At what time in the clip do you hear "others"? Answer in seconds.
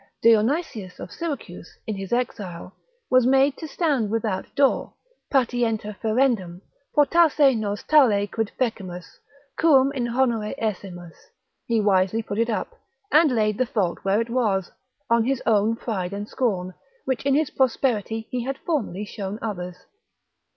19.39-19.85